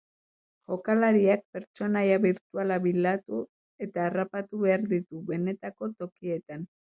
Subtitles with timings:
[0.69, 3.43] Jokalariak pertsonaia birtualak bilatu
[3.87, 6.67] eta harrapatu behar ditu benetako tokietan.